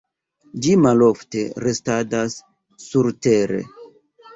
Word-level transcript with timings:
Ĝi 0.65 0.71
malofte 0.85 1.45
restadas 1.67 2.41
surtere. 2.89 3.67